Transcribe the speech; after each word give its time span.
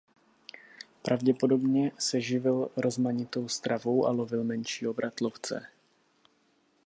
Pravděpodobně 1.01 1.91
se 1.99 2.21
živil 2.21 2.69
rozmanitou 2.77 3.47
stravou 3.47 4.05
a 4.05 4.11
lovil 4.11 4.43
menší 4.43 4.87
obratlovce. 4.87 5.67